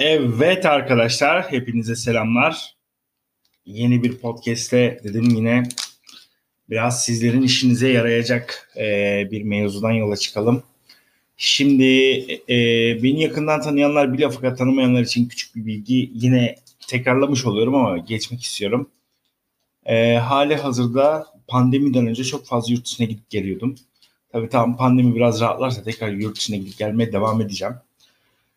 Evet 0.00 0.66
arkadaşlar, 0.66 1.52
hepinize 1.52 1.96
selamlar. 1.96 2.76
Yeni 3.66 4.02
bir 4.02 4.18
podcast'te 4.18 5.00
dedim 5.04 5.24
yine 5.24 5.62
biraz 6.70 7.04
sizlerin 7.04 7.42
işinize 7.42 7.88
yarayacak 7.88 8.72
e, 8.76 9.28
bir 9.30 9.42
mevzudan 9.42 9.90
yola 9.90 10.16
çıkalım. 10.16 10.62
Şimdi 11.36 11.84
e, 12.48 12.56
beni 13.02 13.22
yakından 13.22 13.60
tanıyanlar 13.60 14.12
biliyor 14.12 14.32
fakat 14.34 14.58
tanımayanlar 14.58 15.02
için 15.02 15.28
küçük 15.28 15.56
bir 15.56 15.66
bilgi 15.66 16.10
yine 16.14 16.54
tekrarlamış 16.88 17.44
oluyorum 17.44 17.74
ama 17.74 17.98
geçmek 17.98 18.42
istiyorum. 18.42 18.90
E, 19.86 20.14
hali 20.14 20.56
hazırda 20.56 21.26
pandemiden 21.48 22.06
önce 22.06 22.24
çok 22.24 22.46
fazla 22.46 22.72
yurt 22.72 22.84
dışına 22.84 23.06
gidip 23.06 23.30
geliyordum. 23.30 23.74
Tabii 24.32 24.48
tam 24.48 24.76
pandemi 24.76 25.14
biraz 25.14 25.40
rahatlarsa 25.40 25.82
tekrar 25.82 26.08
yurt 26.08 26.36
dışına 26.36 26.56
gidip 26.56 26.78
gelmeye 26.78 27.12
devam 27.12 27.40
edeceğim. 27.40 27.74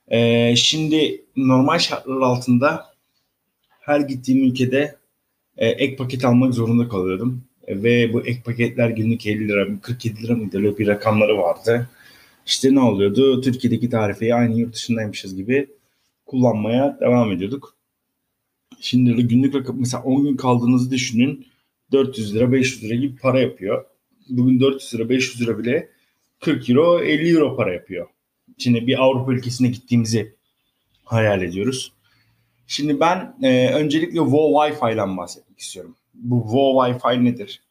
Ee, 0.07 0.53
şimdi 0.55 1.25
normal 1.35 1.79
şartlar 1.79 2.21
altında 2.21 2.85
her 3.79 3.99
gittiğim 3.99 4.43
ülkede 4.43 4.95
e, 5.57 5.67
ek 5.67 5.95
paket 5.95 6.25
almak 6.25 6.53
zorunda 6.53 6.89
kalıyordum. 6.89 7.43
E, 7.67 7.83
ve 7.83 8.13
bu 8.13 8.21
ek 8.21 8.41
paketler 8.45 8.89
günlük 8.89 9.27
50 9.27 9.47
lira, 9.47 9.67
47 9.81 10.23
lira 10.23 10.35
mıydı 10.35 10.57
öyle 10.57 10.77
bir 10.77 10.87
rakamları 10.87 11.37
vardı. 11.37 11.89
İşte 12.45 12.75
ne 12.75 12.79
oluyordu? 12.79 13.41
Türkiye'deki 13.41 13.89
tarifeyi 13.89 14.35
aynı 14.35 14.59
yurt 14.59 14.75
dışındaymışız 14.75 15.35
gibi 15.35 15.69
kullanmaya 16.25 16.97
devam 17.01 17.31
ediyorduk. 17.31 17.75
Şimdi 18.81 19.27
günlük 19.27 19.55
rakam 19.55 19.79
mesela 19.79 20.03
10 20.03 20.23
gün 20.23 20.35
kaldığınızı 20.37 20.91
düşünün. 20.91 21.47
400 21.91 22.35
lira 22.35 22.51
500 22.51 22.83
lira 22.83 22.95
gibi 22.95 23.15
para 23.15 23.39
yapıyor. 23.39 23.85
Bugün 24.29 24.59
400 24.59 24.93
lira 24.93 25.09
500 25.09 25.41
lira 25.41 25.59
bile 25.59 25.89
40 26.39 26.69
euro 26.69 26.99
50 26.99 27.29
euro 27.29 27.55
para 27.55 27.73
yapıyor. 27.73 28.07
Şimdi 28.57 28.87
bir 28.87 29.03
Avrupa 29.03 29.31
ülkesine 29.33 29.67
gittiğimizi 29.67 30.35
hayal 31.03 31.41
ediyoruz. 31.41 31.93
Şimdi 32.67 32.99
ben 32.99 33.35
e, 33.41 33.69
öncelikle 33.73 34.17
WoW 34.19 34.59
Wi-Fi'den 34.59 35.17
bahsetmek 35.17 35.59
istiyorum. 35.59 35.95
Bu 36.13 36.41
WoW 36.41 36.79
Wi-Fi 36.79 37.25
nedir? 37.25 37.61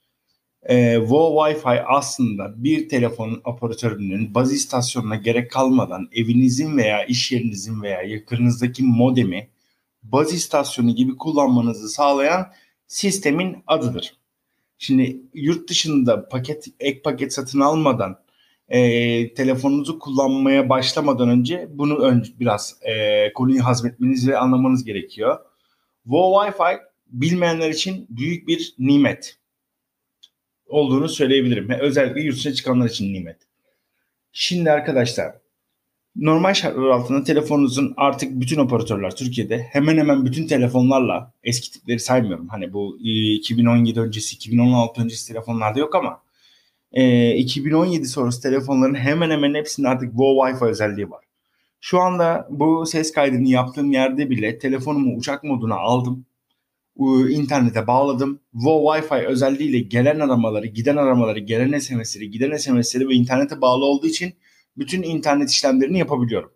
E, 0.62 0.94
WoW 0.94 1.52
Wi-Fi 1.52 1.82
aslında 1.82 2.64
bir 2.64 2.88
telefonun 2.88 3.40
operatörünün 3.44 4.34
baz 4.34 4.52
istasyonuna 4.52 5.16
gerek 5.16 5.50
kalmadan 5.50 6.08
evinizin 6.12 6.76
veya 6.76 7.04
iş 7.04 7.32
yerinizin 7.32 7.82
veya 7.82 8.02
yakınınızdaki 8.02 8.82
modemi 8.82 9.48
baz 10.02 10.32
istasyonu 10.32 10.94
gibi 10.94 11.16
kullanmanızı 11.16 11.88
sağlayan 11.88 12.52
sistemin 12.86 13.56
adıdır. 13.66 14.16
Şimdi 14.78 15.20
yurt 15.34 15.70
dışında 15.70 16.28
paket 16.28 16.66
ek 16.80 17.02
paket 17.02 17.32
satın 17.32 17.60
almadan 17.60 18.18
e, 18.72 19.34
telefonunuzu 19.34 19.98
kullanmaya 19.98 20.68
başlamadan 20.68 21.28
önce 21.28 21.68
bunu 21.70 21.98
önce 21.98 22.32
biraz 22.40 22.76
e, 22.82 23.32
konuyu 23.32 23.64
hazmetmeniz 23.64 24.28
ve 24.28 24.38
anlamanız 24.38 24.84
gerekiyor. 24.84 25.38
WoW 26.04 26.48
Wi-Fi 26.48 26.78
bilmeyenler 27.06 27.70
için 27.70 28.06
büyük 28.10 28.48
bir 28.48 28.74
nimet 28.78 29.38
olduğunu 30.66 31.08
söyleyebilirim. 31.08 31.70
Özellikle 31.70 32.20
yurt 32.20 32.36
dışına 32.36 32.54
çıkanlar 32.54 32.88
için 32.88 33.14
nimet. 33.14 33.36
Şimdi 34.32 34.70
arkadaşlar 34.70 35.34
normal 36.16 36.54
şartlar 36.54 36.88
altında 36.88 37.24
telefonunuzun 37.24 37.94
artık 37.96 38.40
bütün 38.40 38.58
operatörler 38.58 39.16
Türkiye'de 39.16 39.58
hemen 39.58 39.98
hemen 39.98 40.24
bütün 40.24 40.46
telefonlarla 40.46 41.32
eski 41.42 41.70
tipleri 41.70 42.00
saymıyorum. 42.00 42.48
Hani 42.48 42.72
bu 42.72 42.98
2017 43.00 44.00
öncesi 44.00 44.36
2016 44.36 45.02
öncesi 45.02 45.28
telefonlarda 45.28 45.80
yok 45.80 45.94
ama 45.94 46.22
e, 46.92 47.34
2017 47.36 48.06
sonrası 48.06 48.42
telefonların 48.42 48.94
hemen 48.94 49.30
hemen 49.30 49.54
hepsinin 49.54 49.86
artık 49.86 50.10
WoW 50.10 50.50
Wi-Fi 50.50 50.70
özelliği 50.70 51.10
var. 51.10 51.24
Şu 51.80 52.00
anda 52.00 52.46
bu 52.50 52.86
ses 52.86 53.12
kaydını 53.12 53.48
yaptığım 53.48 53.92
yerde 53.92 54.30
bile 54.30 54.58
telefonumu 54.58 55.16
uçak 55.16 55.44
moduna 55.44 55.74
aldım. 55.76 56.26
internete 57.30 57.86
bağladım. 57.86 58.40
WoW 58.52 58.98
Wi-Fi 58.98 59.26
özelliğiyle 59.26 59.78
gelen 59.78 60.20
aramaları, 60.20 60.66
giden 60.66 60.96
aramaları, 60.96 61.38
gelen 61.38 61.78
SMS'leri, 61.78 62.30
giden 62.30 62.56
SMS'leri 62.56 63.08
ve 63.08 63.14
internete 63.14 63.60
bağlı 63.60 63.84
olduğu 63.84 64.06
için 64.06 64.34
bütün 64.76 65.02
internet 65.02 65.50
işlemlerini 65.50 65.98
yapabiliyorum. 65.98 66.52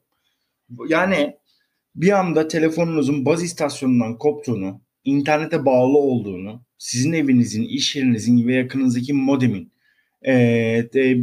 Yani 0.88 1.36
bir 1.94 2.18
anda 2.18 2.48
telefonunuzun 2.48 3.24
baz 3.24 3.42
istasyonundan 3.42 4.18
koptuğunu, 4.18 4.80
internete 5.04 5.66
bağlı 5.66 5.98
olduğunu, 5.98 6.62
sizin 6.78 7.12
evinizin, 7.12 7.62
iş 7.62 7.96
yerinizin 7.96 8.48
ve 8.48 8.54
yakınınızdaki 8.54 9.12
modemin 9.12 9.72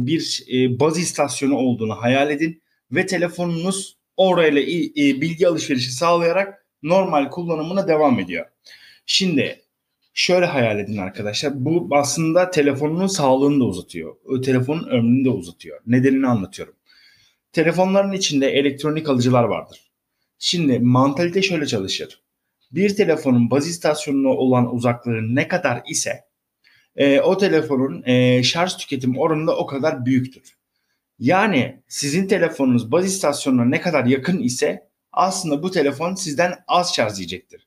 bir 0.06 0.44
e, 0.52 0.80
baz 0.80 0.98
istasyonu 0.98 1.56
olduğunu 1.56 2.02
hayal 2.02 2.30
edin 2.30 2.62
ve 2.92 3.06
telefonunuz 3.06 3.96
orayla 4.16 4.62
e, 4.62 5.20
bilgi 5.20 5.48
alışverişi 5.48 5.92
sağlayarak 5.92 6.66
normal 6.82 7.30
kullanımına 7.30 7.88
devam 7.88 8.20
ediyor. 8.20 8.46
Şimdi 9.06 9.62
şöyle 10.14 10.46
hayal 10.46 10.80
edin 10.80 10.96
arkadaşlar. 10.96 11.64
Bu 11.64 11.88
aslında 11.90 12.50
telefonun 12.50 13.06
sağlığını 13.06 13.60
da 13.60 13.64
uzatıyor. 13.64 14.16
O 14.24 14.40
telefonun 14.40 14.88
ömrünü 14.88 15.24
de 15.24 15.30
uzatıyor. 15.30 15.80
Nedenini 15.86 16.26
anlatıyorum. 16.26 16.74
Telefonların 17.52 18.12
içinde 18.12 18.50
elektronik 18.50 19.08
alıcılar 19.08 19.44
vardır. 19.44 19.80
Şimdi 20.38 20.78
mantalite 20.78 21.42
şöyle 21.42 21.66
çalışır. 21.66 22.22
Bir 22.72 22.96
telefonun 22.96 23.50
baz 23.50 23.68
istasyonuna 23.68 24.28
olan 24.28 24.74
uzaklığı 24.74 25.34
ne 25.34 25.48
kadar 25.48 25.82
ise 25.88 26.24
e, 26.96 27.20
o 27.20 27.38
telefonun 27.38 28.02
e, 28.06 28.42
şarj 28.42 28.76
tüketim 28.76 29.18
oranı 29.18 29.46
da 29.46 29.56
o 29.56 29.66
kadar 29.66 30.06
büyüktür. 30.06 30.56
Yani 31.18 31.82
sizin 31.88 32.26
telefonunuz 32.26 32.92
baz 32.92 33.06
istasyonuna 33.06 33.64
ne 33.64 33.80
kadar 33.80 34.04
yakın 34.04 34.38
ise 34.38 34.88
aslında 35.12 35.62
bu 35.62 35.70
telefon 35.70 36.14
sizden 36.14 36.54
az 36.68 36.94
şarj 36.94 37.18
yiyecektir. 37.18 37.66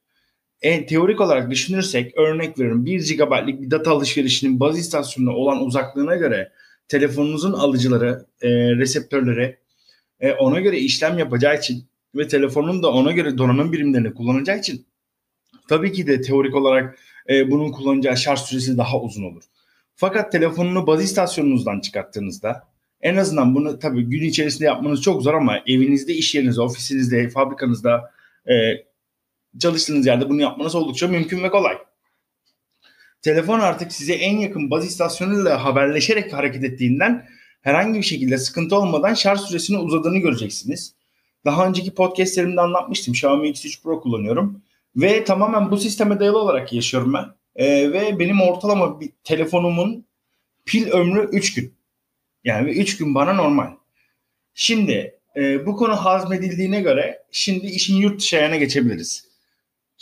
E, 0.61 0.85
teorik 0.85 1.21
olarak 1.21 1.51
düşünürsek 1.51 2.17
örnek 2.17 2.59
veriyorum 2.59 2.85
1 2.85 3.17
GB'lik 3.17 3.61
bir 3.61 3.71
data 3.71 3.91
alışverişinin 3.91 4.59
baz 4.59 4.79
istasyonuna 4.79 5.35
olan 5.35 5.65
uzaklığına 5.65 6.15
göre 6.15 6.51
telefonunuzun 6.87 7.53
alıcıları, 7.53 8.25
e, 8.41 8.49
reseptörleri 8.49 9.57
e, 10.19 10.31
ona 10.31 10.59
göre 10.59 10.79
işlem 10.79 11.19
yapacağı 11.19 11.57
için 11.57 11.85
ve 12.15 12.27
telefonun 12.27 12.83
da 12.83 12.91
ona 12.91 13.11
göre 13.11 13.37
donanım 13.37 13.73
birimlerini 13.73 14.13
kullanacağı 14.13 14.59
için 14.59 14.85
tabii 15.67 15.91
ki 15.93 16.07
de 16.07 16.21
teorik 16.21 16.55
olarak 16.55 16.99
e, 17.29 17.51
bunun 17.51 17.71
kullanacağı 17.71 18.17
şarj 18.17 18.39
süresi 18.39 18.77
daha 18.77 19.01
uzun 19.01 19.23
olur. 19.23 19.43
Fakat 19.95 20.31
telefonunu 20.31 20.87
baz 20.87 21.03
istasyonunuzdan 21.03 21.79
çıkarttığınızda 21.79 22.67
en 23.01 23.15
azından 23.15 23.55
bunu 23.55 23.79
tabii 23.79 24.03
gün 24.03 24.23
içerisinde 24.23 24.65
yapmanız 24.65 25.01
çok 25.01 25.21
zor 25.21 25.33
ama 25.33 25.57
evinizde, 25.67 26.13
iş 26.13 26.35
yerinizde, 26.35 26.61
ofisinizde, 26.61 27.29
fabrikanızda 27.29 28.11
e, 28.49 28.53
çalıştığınız 29.59 30.05
yerde 30.05 30.29
bunu 30.29 30.41
yapmanız 30.41 30.75
oldukça 30.75 31.07
mümkün 31.07 31.43
ve 31.43 31.49
kolay. 31.49 31.77
Telefon 33.21 33.59
artık 33.59 33.91
size 33.91 34.13
en 34.13 34.37
yakın 34.37 34.71
baz 34.71 34.85
istasyonuyla 34.85 35.65
haberleşerek 35.65 36.33
hareket 36.33 36.63
ettiğinden 36.63 37.27
herhangi 37.61 37.99
bir 37.99 38.03
şekilde 38.03 38.37
sıkıntı 38.37 38.75
olmadan 38.75 39.13
şarj 39.13 39.39
süresini 39.39 39.77
uzadığını 39.77 40.17
göreceksiniz. 40.17 40.93
Daha 41.45 41.67
önceki 41.67 41.93
podcastlerimde 41.93 42.61
anlatmıştım. 42.61 43.13
Xiaomi 43.13 43.49
X3 43.49 43.83
Pro 43.83 44.01
kullanıyorum. 44.01 44.61
Ve 44.97 45.23
tamamen 45.23 45.71
bu 45.71 45.77
sisteme 45.77 46.19
dayalı 46.19 46.37
olarak 46.37 46.73
yaşıyorum 46.73 47.13
ben. 47.13 47.25
Ee, 47.55 47.91
ve 47.91 48.19
benim 48.19 48.41
ortalama 48.41 49.01
bir 49.01 49.09
telefonumun 49.23 50.05
pil 50.65 50.91
ömrü 50.91 51.29
3 51.31 51.53
gün. 51.53 51.73
Yani 52.43 52.71
3 52.71 52.97
gün 52.97 53.15
bana 53.15 53.33
normal. 53.33 53.71
Şimdi 54.53 55.19
e, 55.35 55.65
bu 55.65 55.75
konu 55.75 55.95
hazmedildiğine 55.95 56.81
göre 56.81 57.23
şimdi 57.31 57.65
işin 57.65 57.95
yurt 57.95 58.19
dışı 58.19 58.37
ayağına 58.37 58.55
geçebiliriz. 58.55 59.27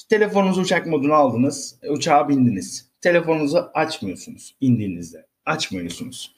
Telefonunuzu 0.10 0.62
uçak 0.62 0.88
moduna 0.88 1.16
aldınız, 1.16 1.80
uçağa 1.90 2.30
bindiniz. 2.30 2.90
Telefonunuzu 3.02 3.70
açmıyorsunuz 3.74 4.56
indiğinizde. 4.62 5.26
Açmıyorsunuz. 5.46 6.36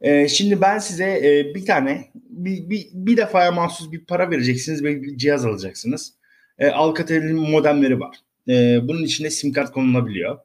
Ee, 0.00 0.28
şimdi 0.28 0.60
ben 0.60 0.78
size 0.78 1.04
e, 1.04 1.54
bir 1.54 1.66
tane 1.66 2.10
bir, 2.14 2.70
bir, 2.70 2.88
bir 2.92 3.16
defaya 3.16 3.52
mahsus 3.52 3.92
bir 3.92 4.04
para 4.04 4.30
vereceksiniz 4.30 4.84
ve 4.84 5.02
bir 5.02 5.16
cihaz 5.16 5.46
alacaksınız 5.46 6.14
e, 6.58 6.68
Alcatel'in 6.68 7.36
modemleri 7.36 8.00
var. 8.00 8.16
E, 8.48 8.80
bunun 8.88 9.02
içinde 9.02 9.30
sim 9.30 9.52
kart 9.52 9.72
konulabiliyor. 9.72 10.38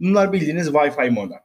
Bunlar 0.00 0.32
bildiğiniz 0.32 0.66
Wi-Fi 0.68 1.10
modem. 1.10 1.40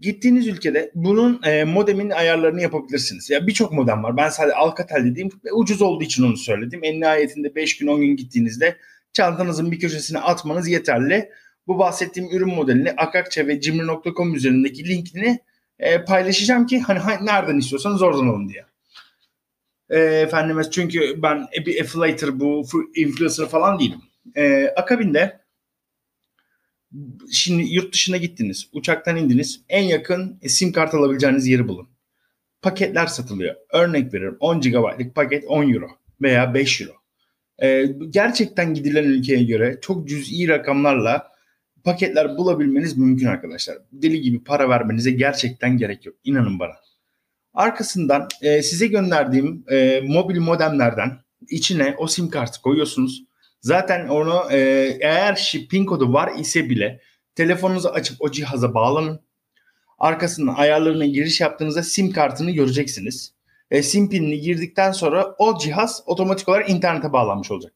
Gittiğiniz 0.00 0.46
ülkede 0.46 0.90
bunun 0.94 1.42
e, 1.42 1.64
modemin 1.64 2.10
ayarlarını 2.10 2.62
yapabilirsiniz. 2.62 3.30
Ya 3.30 3.46
birçok 3.46 3.72
modem 3.72 4.02
var. 4.02 4.16
Ben 4.16 4.28
sadece 4.28 4.54
Alcatel 4.54 5.04
dediğim 5.04 5.28
ucuz 5.52 5.82
olduğu 5.82 6.04
için 6.04 6.24
onu 6.24 6.36
söyledim. 6.36 6.80
En 6.82 7.00
nihayetinde 7.00 7.54
5 7.54 7.78
gün 7.78 7.86
10 7.86 8.00
gün 8.00 8.16
gittiğinizde 8.16 8.76
çantanızın 9.12 9.72
bir 9.72 9.78
köşesine 9.78 10.18
atmanız 10.18 10.68
yeterli. 10.68 11.30
Bu 11.66 11.78
bahsettiğim 11.78 12.30
ürün 12.30 12.54
modelini 12.54 12.92
Akakça 12.92 13.46
ve 13.46 13.60
Cimri.com 13.60 14.34
üzerindeki 14.34 14.88
linkini 14.88 15.38
e, 15.78 16.04
paylaşacağım 16.04 16.66
ki 16.66 16.80
hani 16.80 17.26
nereden 17.26 17.58
istiyorsanız 17.58 18.02
oradan 18.02 18.26
alın 18.26 18.48
diye. 18.48 18.64
E, 19.90 19.98
efendime 19.98 20.62
çünkü 20.70 21.22
ben 21.22 21.46
bir 21.66 21.80
affiliator 21.80 22.40
bu 22.40 22.66
influencer 22.96 23.46
falan 23.46 23.78
değilim. 23.78 24.00
E, 24.36 24.66
akabinde 24.76 25.40
şimdi 27.32 27.62
yurt 27.62 27.94
dışına 27.94 28.16
gittiniz. 28.16 28.68
Uçaktan 28.72 29.16
indiniz. 29.16 29.60
En 29.68 29.82
yakın 29.82 30.40
sim 30.46 30.72
kart 30.72 30.94
alabileceğiniz 30.94 31.46
yeri 31.46 31.68
bulun. 31.68 31.88
Paketler 32.62 33.06
satılıyor. 33.06 33.54
Örnek 33.72 34.14
veriyorum 34.14 34.36
10 34.40 34.60
GB'lık 34.60 35.14
paket 35.14 35.44
10 35.48 35.72
euro 35.72 35.88
veya 36.22 36.54
5 36.54 36.80
euro. 36.80 36.92
e, 37.62 37.86
gerçekten 38.10 38.74
gidilen 38.74 39.04
ülkeye 39.04 39.44
göre 39.44 39.78
çok 39.80 40.08
cüz'i 40.08 40.48
rakamlarla 40.48 41.32
paketler 41.84 42.36
bulabilmeniz 42.36 42.96
mümkün 42.96 43.26
arkadaşlar. 43.26 43.78
Deli 43.92 44.20
gibi 44.20 44.44
para 44.44 44.68
vermenize 44.68 45.10
gerçekten 45.10 45.78
gerek 45.78 46.06
yok. 46.06 46.16
İnanın 46.24 46.58
bana. 46.58 46.72
Arkasından 47.56 48.28
e, 48.42 48.62
size 48.62 48.86
gönderdiğim 48.86 49.64
e, 49.70 50.00
mobil 50.00 50.40
modemlerden 50.40 51.18
içine 51.48 51.94
o 51.98 52.06
sim 52.06 52.30
kartı 52.30 52.62
koyuyorsunuz. 52.62 53.24
Zaten 53.60 54.08
onu 54.08 54.42
e, 54.50 54.58
eğer 55.00 55.52
pin 55.70 55.86
kodu 55.86 56.12
var 56.12 56.32
ise 56.38 56.70
bile 56.70 57.00
telefonunuzu 57.34 57.88
açıp 57.88 58.16
o 58.20 58.30
cihaza 58.30 58.74
bağlanın. 58.74 59.20
Arkasından 59.98 60.54
ayarlarına 60.54 61.06
giriş 61.06 61.40
yaptığınızda 61.40 61.82
sim 61.82 62.12
kartını 62.12 62.50
göreceksiniz. 62.50 63.32
E, 63.70 63.82
sim 63.82 64.10
pinini 64.10 64.40
girdikten 64.40 64.92
sonra 64.92 65.34
o 65.38 65.58
cihaz 65.58 66.02
otomatik 66.06 66.48
olarak 66.48 66.70
internete 66.70 67.12
bağlanmış 67.12 67.50
olacak. 67.50 67.72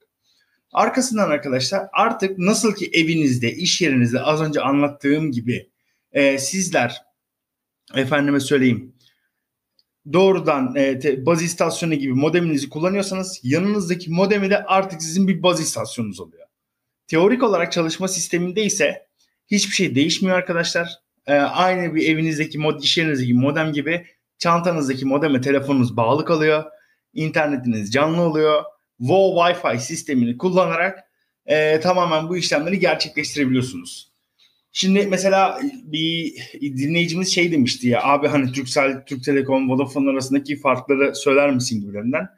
Arkasından 0.72 1.30
arkadaşlar 1.30 1.88
artık 1.92 2.38
nasıl 2.38 2.74
ki 2.74 2.90
evinizde, 2.92 3.52
iş 3.52 3.80
yerinizde 3.80 4.20
az 4.20 4.40
önce 4.40 4.60
anlattığım 4.60 5.32
gibi 5.32 5.70
e, 6.12 6.38
sizler 6.38 7.02
efendime 7.94 8.40
söyleyeyim 8.40 8.94
doğrudan 10.12 10.76
e, 10.76 10.98
te, 10.98 11.26
baz 11.26 11.42
istasyonu 11.42 11.94
gibi 11.94 12.12
modeminizi 12.12 12.68
kullanıyorsanız 12.68 13.40
yanınızdaki 13.42 14.10
modemi 14.10 14.50
de 14.50 14.64
artık 14.64 15.02
sizin 15.02 15.28
bir 15.28 15.42
baz 15.42 15.60
istasyonunuz 15.60 16.20
oluyor. 16.20 16.46
Teorik 17.06 17.42
olarak 17.42 17.72
çalışma 17.72 18.08
sisteminde 18.08 18.62
ise 18.64 19.06
hiçbir 19.50 19.74
şey 19.74 19.94
değişmiyor 19.94 20.36
arkadaşlar. 20.36 20.88
E, 21.26 21.34
aynı 21.34 21.94
bir 21.94 22.08
evinizdeki 22.08 22.58
mod, 22.58 22.82
iş 22.82 22.98
yerinizdeki 22.98 23.34
modem 23.34 23.72
gibi 23.72 24.06
çantanızdaki 24.38 25.06
modeme 25.06 25.40
telefonunuz 25.40 25.96
bağlı 25.96 26.24
kalıyor. 26.24 26.64
İnternetiniz 27.14 27.92
canlı 27.92 28.22
oluyor. 28.22 28.64
WoW 28.98 29.40
Wi-Fi 29.40 29.78
sistemini 29.78 30.38
kullanarak 30.38 31.04
e, 31.46 31.80
tamamen 31.80 32.28
bu 32.28 32.36
işlemleri 32.36 32.78
gerçekleştirebiliyorsunuz. 32.78 34.09
Şimdi 34.72 35.06
mesela 35.06 35.60
bir 35.84 36.34
dinleyicimiz 36.60 37.34
şey 37.34 37.52
demişti 37.52 37.88
ya 37.88 38.02
abi 38.02 38.28
hani 38.28 38.52
Turkcell, 38.52 39.04
Türk 39.06 39.24
Telekom, 39.24 39.70
Vodafone 39.70 40.10
arasındaki 40.10 40.56
farkları 40.56 41.14
söyler 41.14 41.50
misin 41.50 41.80
gibilerinden. 41.80 42.28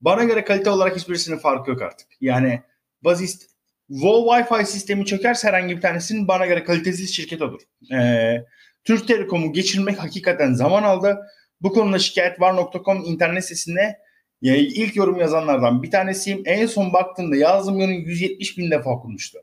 Bana 0.00 0.24
göre 0.24 0.44
kalite 0.44 0.70
olarak 0.70 0.96
hiçbirisinin 0.96 1.36
farkı 1.38 1.70
yok 1.70 1.82
artık. 1.82 2.08
Yani 2.20 2.62
bazist 3.04 3.42
WoW 3.88 4.30
Wi-Fi 4.30 4.64
sistemi 4.66 5.06
çökerse 5.06 5.48
herhangi 5.48 5.76
bir 5.76 5.80
tanesinin 5.80 6.28
bana 6.28 6.46
göre 6.46 6.64
kalitesiz 6.64 7.14
şirket 7.14 7.42
olur. 7.42 7.60
Ee, 7.92 8.44
Türk 8.84 9.08
Telekom'u 9.08 9.52
geçirmek 9.52 9.98
hakikaten 9.98 10.52
zaman 10.52 10.82
aldı. 10.82 11.18
Bu 11.60 11.72
konuda 11.72 11.98
şikayet 11.98 12.40
var.com 12.40 13.04
internet 13.04 13.44
sitesinde 13.44 13.98
ilk 14.42 14.96
yorum 14.96 15.20
yazanlardan 15.20 15.82
bir 15.82 15.90
tanesiyim. 15.90 16.42
En 16.44 16.66
son 16.66 16.92
baktığımda 16.92 17.36
yazdığım 17.36 17.80
yorum 17.80 17.92
170 17.92 18.58
bin 18.58 18.70
defa 18.70 18.90
okunmuştu 18.90 19.38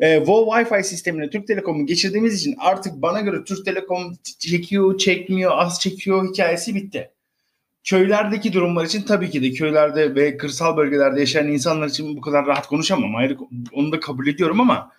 e, 0.00 0.16
WoW 0.16 0.50
Wi-Fi 0.50 0.84
sistemine 0.84 1.30
Türk 1.30 1.46
Telekom'u 1.46 1.86
geçirdiğimiz 1.86 2.34
için 2.34 2.54
artık 2.58 3.02
bana 3.02 3.20
göre 3.20 3.44
Türk 3.44 3.64
Telekom 3.64 4.16
çekiyor, 4.38 4.98
çekmiyor, 4.98 5.52
az 5.54 5.80
çekiyor 5.80 6.28
hikayesi 6.28 6.74
bitti. 6.74 7.10
Köylerdeki 7.84 8.52
durumlar 8.52 8.84
için 8.84 9.02
tabii 9.02 9.30
ki 9.30 9.42
de 9.42 9.50
köylerde 9.50 10.14
ve 10.14 10.36
kırsal 10.36 10.76
bölgelerde 10.76 11.20
yaşayan 11.20 11.48
insanlar 11.48 11.88
için 11.88 12.16
bu 12.16 12.20
kadar 12.20 12.46
rahat 12.46 12.66
konuşamam. 12.66 13.16
Ayrı 13.16 13.36
onu 13.72 13.92
da 13.92 14.00
kabul 14.00 14.26
ediyorum 14.26 14.60
ama 14.60 14.92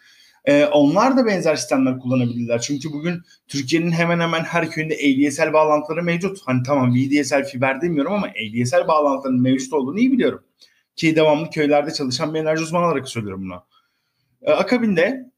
e, 0.45 0.65
onlar 0.65 1.17
da 1.17 1.25
benzer 1.25 1.55
sistemler 1.55 1.99
kullanabilirler. 1.99 2.61
Çünkü 2.61 2.93
bugün 2.93 3.21
Türkiye'nin 3.47 3.91
hemen 3.91 4.19
hemen 4.19 4.43
her 4.43 4.69
köyünde 4.69 4.93
ADSL 4.93 5.53
bağlantıları 5.53 6.03
mevcut. 6.03 6.37
Hani 6.45 6.63
tamam 6.63 6.95
VDSL 6.95 7.43
fiber 7.43 7.81
demiyorum 7.81 8.13
ama 8.13 8.27
ADSL 8.27 8.87
bağlantılarının 8.87 9.41
mevcut 9.41 9.73
olduğunu 9.73 9.99
iyi 9.99 10.11
biliyorum. 10.11 10.43
Ki 10.95 11.15
devamlı 11.15 11.49
köylerde 11.49 11.93
çalışan 11.93 12.33
bir 12.33 12.39
enerji 12.39 12.63
uzmanı 12.63 12.85
olarak 12.85 13.09
söylüyorum 13.09 13.41
bunu. 13.45 13.63
E, 14.41 14.51
akabinde 14.51 15.31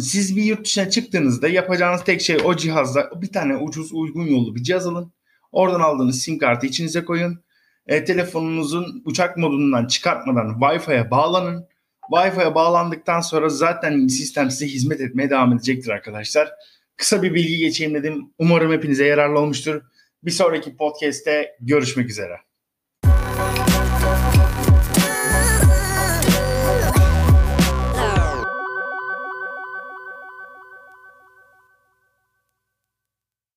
siz 0.00 0.36
bir 0.36 0.42
yurt 0.42 0.64
dışına 0.64 0.90
çıktığınızda 0.90 1.48
yapacağınız 1.48 2.04
tek 2.04 2.20
şey 2.20 2.36
o 2.44 2.56
cihazda 2.56 3.22
bir 3.22 3.32
tane 3.32 3.56
ucuz 3.56 3.92
uygun 3.92 4.26
yollu 4.26 4.54
bir 4.54 4.62
cihaz 4.62 4.86
alın. 4.86 5.12
Oradan 5.52 5.80
aldığınız 5.80 6.22
sim 6.22 6.38
kartı 6.38 6.66
içinize 6.66 7.04
koyun. 7.04 7.44
E, 7.86 8.04
telefonunuzun 8.04 9.02
uçak 9.04 9.36
modundan 9.36 9.86
çıkartmadan 9.86 10.48
Wi-Fi'ye 10.60 11.10
bağlanın. 11.10 11.68
Wi-Fi'ye 12.10 12.54
bağlandıktan 12.54 13.20
sonra 13.20 13.48
zaten 13.48 14.06
sistem 14.06 14.50
size 14.50 14.66
hizmet 14.66 15.00
etmeye 15.00 15.30
devam 15.30 15.52
edecektir 15.52 15.90
arkadaşlar. 15.90 16.50
Kısa 16.96 17.22
bir 17.22 17.34
bilgi 17.34 17.56
geçeyim 17.56 17.94
dedim. 17.94 18.30
Umarım 18.38 18.72
hepinize 18.72 19.06
yararlı 19.06 19.38
olmuştur. 19.38 19.82
Bir 20.22 20.30
sonraki 20.30 20.76
podcast'te 20.76 21.56
görüşmek 21.60 22.10
üzere. 22.10 22.36